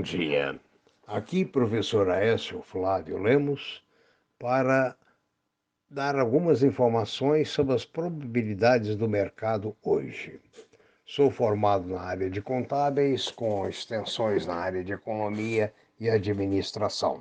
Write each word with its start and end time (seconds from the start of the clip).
dia. 0.00 0.60
Aqui, 1.04 1.44
professor 1.44 2.08
Aécio 2.08 2.62
Flávio 2.62 3.18
Lemos, 3.18 3.82
para 4.38 4.96
dar 5.90 6.16
algumas 6.16 6.62
informações 6.62 7.50
sobre 7.50 7.74
as 7.74 7.84
probabilidades 7.84 8.94
do 8.94 9.08
mercado 9.08 9.76
hoje. 9.82 10.40
Sou 11.04 11.28
formado 11.28 11.88
na 11.88 12.00
área 12.00 12.30
de 12.30 12.40
contábeis, 12.40 13.32
com 13.32 13.68
extensões 13.68 14.46
na 14.46 14.54
área 14.54 14.84
de 14.84 14.92
economia 14.92 15.74
e 15.98 16.08
administração. 16.08 17.20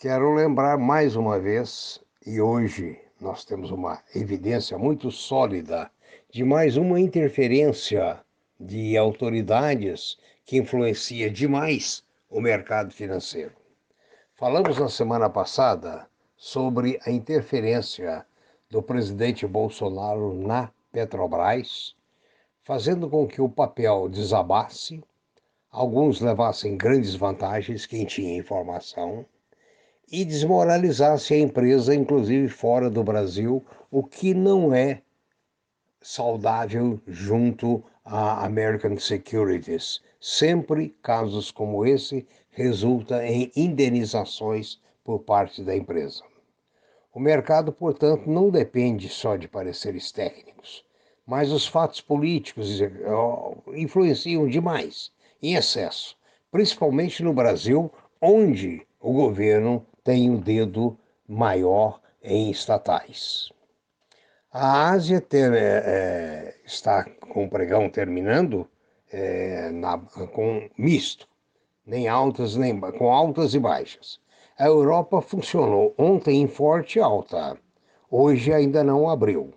Quero 0.00 0.34
lembrar 0.34 0.76
mais 0.76 1.14
uma 1.14 1.38
vez, 1.38 2.00
e 2.26 2.40
hoje 2.40 2.98
nós 3.20 3.44
temos 3.44 3.70
uma 3.70 4.02
evidência 4.12 4.76
muito 4.76 5.08
sólida 5.12 5.88
de 6.32 6.42
mais 6.42 6.76
uma 6.76 6.98
interferência 6.98 8.18
de 8.58 8.96
autoridades 8.96 10.18
que 10.44 10.58
influencia 10.58 11.30
demais 11.30 12.04
o 12.28 12.40
mercado 12.40 12.92
financeiro. 12.92 13.52
Falamos 14.34 14.78
na 14.78 14.88
semana 14.88 15.30
passada 15.30 16.08
sobre 16.36 16.98
a 17.06 17.10
interferência 17.10 18.26
do 18.68 18.82
presidente 18.82 19.46
Bolsonaro 19.46 20.34
na 20.34 20.70
Petrobras, 20.90 21.94
fazendo 22.64 23.08
com 23.08 23.26
que 23.26 23.40
o 23.40 23.48
papel 23.48 24.08
desabasse, 24.08 25.02
alguns 25.70 26.20
levassem 26.20 26.76
grandes 26.76 27.14
vantagens, 27.14 27.86
quem 27.86 28.04
tinha 28.04 28.36
informação, 28.36 29.24
e 30.10 30.24
desmoralizasse 30.24 31.34
a 31.34 31.38
empresa, 31.38 31.94
inclusive 31.94 32.48
fora 32.48 32.90
do 32.90 33.04
Brasil, 33.04 33.64
o 33.90 34.02
que 34.02 34.34
não 34.34 34.74
é 34.74 35.02
saudável 36.00 37.00
junto 37.06 37.84
à 38.04 38.44
American 38.44 38.96
Securities. 38.98 40.00
Sempre 40.20 40.96
casos 41.02 41.50
como 41.50 41.84
esse 41.84 42.26
resultam 42.50 43.20
em 43.22 43.50
indenizações 43.56 44.80
por 45.04 45.20
parte 45.20 45.62
da 45.62 45.76
empresa. 45.76 46.22
O 47.14 47.20
mercado, 47.20 47.72
portanto, 47.72 48.28
não 48.28 48.50
depende 48.50 49.08
só 49.08 49.36
de 49.36 49.46
pareceres 49.46 50.10
técnicos, 50.10 50.84
mas 51.26 51.52
os 51.52 51.66
fatos 51.66 52.00
políticos 52.00 52.80
eh, 52.80 52.90
influenciam 53.74 54.48
demais, 54.48 55.12
em 55.42 55.54
excesso, 55.54 56.16
principalmente 56.50 57.22
no 57.22 57.34
Brasil, 57.34 57.90
onde 58.20 58.86
o 59.00 59.12
governo 59.12 59.84
tem 60.04 60.30
um 60.30 60.38
dedo 60.38 60.96
maior 61.28 62.00
em 62.22 62.50
estatais. 62.50 63.50
A 64.54 64.90
Ásia 64.90 65.18
ter, 65.18 65.50
é, 65.54 66.54
está 66.62 67.04
com 67.04 67.46
o 67.46 67.48
pregão 67.48 67.88
terminando 67.88 68.68
é, 69.10 69.70
na, 69.70 69.96
com 69.98 70.68
misto, 70.76 71.26
nem 71.86 72.06
altas 72.06 72.54
nem 72.54 72.78
com 72.78 73.10
altas 73.10 73.54
e 73.54 73.58
baixas. 73.58 74.20
A 74.58 74.66
Europa 74.66 75.22
funcionou 75.22 75.94
ontem 75.96 76.42
em 76.42 76.46
forte 76.46 77.00
alta, 77.00 77.56
hoje 78.10 78.52
ainda 78.52 78.84
não 78.84 79.08
abriu. 79.08 79.54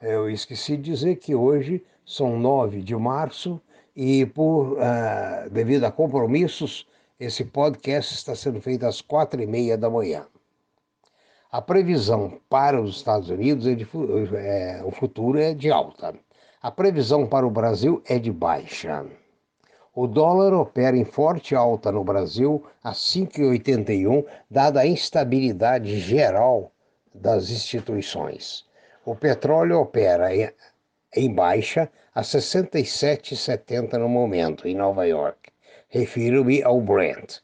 Eu 0.00 0.30
esqueci 0.30 0.76
de 0.76 0.84
dizer 0.84 1.16
que 1.16 1.34
hoje 1.34 1.84
são 2.04 2.38
9 2.38 2.82
de 2.82 2.94
março 2.94 3.60
e 3.96 4.24
por 4.24 4.74
uh, 4.74 5.50
devido 5.50 5.82
a 5.82 5.90
compromissos 5.90 6.86
esse 7.18 7.44
podcast 7.44 8.14
está 8.14 8.36
sendo 8.36 8.60
feito 8.60 8.86
às 8.86 9.00
quatro 9.00 9.42
e 9.42 9.48
meia 9.48 9.76
da 9.76 9.90
manhã. 9.90 10.28
A 11.50 11.62
previsão 11.62 12.40
para 12.48 12.80
os 12.80 12.96
Estados 12.96 13.30
Unidos 13.30 13.66
é 13.66 13.74
de, 13.74 13.86
é, 14.36 14.82
o 14.84 14.90
futuro 14.90 15.38
é 15.38 15.54
de 15.54 15.70
alta. 15.70 16.12
A 16.60 16.70
previsão 16.72 17.26
para 17.26 17.46
o 17.46 17.50
Brasil 17.50 18.02
é 18.04 18.18
de 18.18 18.32
baixa. 18.32 19.06
O 19.94 20.08
dólar 20.08 20.52
opera 20.52 20.96
em 20.96 21.04
forte 21.04 21.54
alta 21.54 21.92
no 21.92 22.02
Brasil 22.02 22.64
a 22.82 22.92
5,81, 22.92 24.26
dada 24.50 24.80
a 24.80 24.86
instabilidade 24.86 26.00
geral 26.00 26.72
das 27.14 27.48
instituições. 27.48 28.66
O 29.04 29.14
petróleo 29.14 29.78
opera 29.78 30.34
em, 30.34 30.50
em 31.14 31.32
baixa 31.32 31.88
a 32.12 32.22
67,70 32.22 33.92
no 33.92 34.08
momento 34.08 34.66
em 34.66 34.74
Nova 34.74 35.06
York. 35.06 35.52
Refiro-me 35.88 36.62
ao 36.62 36.80
Brent. 36.80 37.38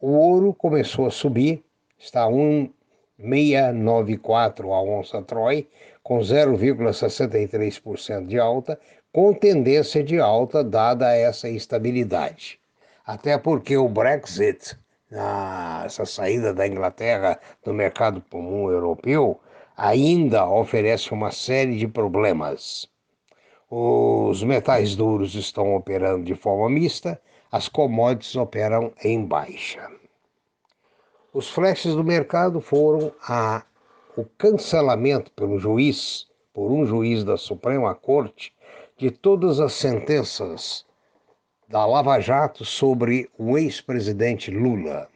O 0.00 0.10
ouro 0.10 0.52
começou 0.52 1.06
a 1.06 1.10
subir, 1.10 1.64
está 1.96 2.22
a 2.22 2.28
1,694 3.18 4.72
a 4.72 4.82
onça 4.82 5.22
Troy, 5.22 5.68
com 6.02 6.18
0,63% 6.18 8.26
de 8.26 8.38
alta, 8.38 8.78
com 9.12 9.32
tendência 9.32 10.04
de 10.04 10.20
alta 10.20 10.62
dada 10.62 11.14
essa 11.14 11.48
instabilidade. 11.48 12.60
Até 13.06 13.38
porque 13.38 13.76
o 13.76 13.88
Brexit, 13.88 14.76
essa 15.84 16.04
saída 16.04 16.52
da 16.52 16.66
Inglaterra 16.66 17.38
do 17.64 17.72
mercado 17.72 18.22
comum 18.30 18.70
europeu, 18.70 19.40
ainda 19.76 20.48
oferece 20.48 21.12
uma 21.12 21.30
série 21.30 21.76
de 21.76 21.88
problemas. 21.88 22.88
Os 23.70 24.42
metais 24.42 24.94
duros 24.94 25.34
estão 25.34 25.74
operando 25.74 26.24
de 26.24 26.34
forma 26.34 26.68
mista, 26.68 27.20
as 27.50 27.68
commodities 27.68 28.36
operam 28.36 28.92
em 29.02 29.24
baixa. 29.24 29.88
Os 31.38 31.50
flashes 31.50 31.94
do 31.94 32.02
mercado 32.02 32.62
foram 32.62 33.12
a, 33.20 33.62
o 34.16 34.24
cancelamento 34.24 35.30
pelo 35.32 35.58
juiz, 35.58 36.26
por 36.50 36.72
um 36.72 36.86
juiz 36.86 37.24
da 37.24 37.36
Suprema 37.36 37.94
Corte, 37.94 38.54
de 38.96 39.10
todas 39.10 39.60
as 39.60 39.74
sentenças 39.74 40.86
da 41.68 41.84
Lava 41.84 42.18
Jato 42.20 42.64
sobre 42.64 43.28
o 43.36 43.58
ex-presidente 43.58 44.50
Lula. 44.50 45.10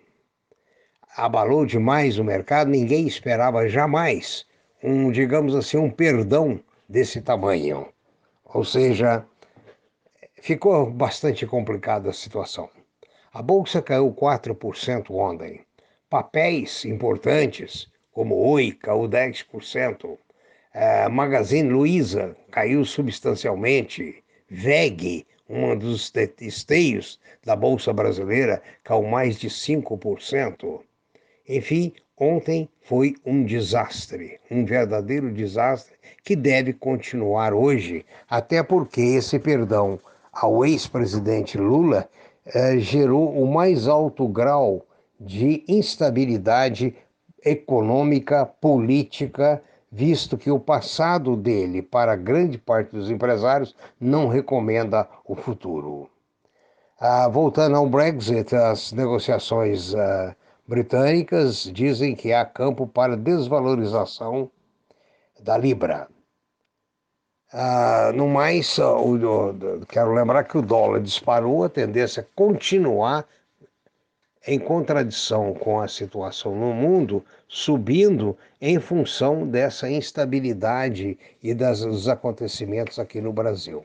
Abalou 1.17 1.65
demais 1.65 2.19
o 2.19 2.23
mercado, 2.23 2.69
ninguém 2.69 3.07
esperava 3.07 3.67
jamais 3.67 4.45
um, 4.83 5.11
digamos 5.11 5.55
assim, 5.55 5.79
um 5.79 5.91
perdão 5.91 6.61
desse 6.87 7.23
tamanho. 7.23 7.89
Ou 8.45 8.63
seja, 8.63 9.25
ficou 10.35 10.85
bastante 10.91 11.47
complicada 11.47 12.11
a 12.11 12.13
situação. 12.13 12.69
A 13.33 13.41
bolsa 13.41 13.81
caiu 13.81 14.13
4% 14.13 15.11
ontem. 15.13 15.65
Papéis 16.11 16.85
importantes, 16.85 17.87
como 18.11 18.35
Oi, 18.35 18.73
caiu 18.73 19.09
10%. 19.09 20.19
A 20.75 21.09
Magazine 21.09 21.69
Luiza 21.69 22.37
caiu 22.51 22.85
substancialmente. 22.85 24.25
VEG, 24.49 25.25
um 25.49 25.79
dos 25.79 26.13
esteios 26.41 27.21
da 27.45 27.55
Bolsa 27.55 27.93
Brasileira, 27.93 28.61
caiu 28.83 29.05
mais 29.05 29.39
de 29.39 29.49
5%. 29.49 30.81
Enfim, 31.49 31.93
ontem 32.17 32.69
foi 32.81 33.15
um 33.25 33.45
desastre, 33.45 34.41
um 34.51 34.65
verdadeiro 34.65 35.31
desastre 35.33 35.95
que 36.25 36.35
deve 36.35 36.73
continuar 36.73 37.55
hoje, 37.55 38.05
até 38.29 38.65
porque 38.65 39.01
esse 39.01 39.39
perdão 39.39 40.01
ao 40.33 40.67
ex-presidente 40.67 41.57
Lula 41.57 42.11
eh, 42.47 42.79
gerou 42.79 43.41
o 43.41 43.47
mais 43.47 43.87
alto 43.87 44.27
grau 44.27 44.85
de 45.21 45.63
instabilidade 45.69 46.97
econômica, 47.45 48.47
política, 48.47 49.63
visto 49.93 50.39
que 50.39 50.51
o 50.51 50.59
passado 50.59 51.37
dele, 51.37 51.83
para 51.83 52.17
grande 52.17 52.57
parte 52.57 52.91
dos 52.93 53.11
empresários, 53.11 53.77
não 54.01 54.29
recomenda 54.29 55.07
o 55.25 55.35
futuro. 55.35 56.09
Ah, 56.99 57.29
voltando 57.29 57.77
ao 57.77 57.87
Brexit, 57.87 58.55
as 58.55 58.93
negociações 58.93 59.95
ah, 59.95 60.35
britânicas 60.67 61.65
dizem 61.65 62.15
que 62.15 62.33
há 62.33 62.45
campo 62.45 62.87
para 62.87 63.17
desvalorização 63.17 64.51
da 65.41 65.59
Libra. 65.59 66.09
Ah, 67.53 68.13
no 68.15 68.29
mais, 68.29 68.79
o, 68.79 69.17
o, 69.17 69.87
quero 69.87 70.15
lembrar 70.15 70.45
que 70.45 70.57
o 70.57 70.63
dólar 70.63 71.01
disparou, 71.01 71.65
a 71.65 71.69
tendência 71.69 72.21
é 72.21 72.27
continuar 72.35 73.27
em 74.47 74.59
contradição 74.59 75.55
com 75.55 75.81
a 75.81 75.89
situação 75.89 76.55
no 76.55 76.73
mundo, 76.73 77.23
subindo 77.47 78.39
em 78.61 78.79
função 78.79 79.47
dessa 79.47 79.91
instabilidade 79.91 81.19
e 81.43 81.55
das, 81.55 81.81
dos 81.81 82.09
acontecimentos 82.09 82.99
aqui 82.99 83.21
no 83.21 83.33
Brasil. 83.33 83.85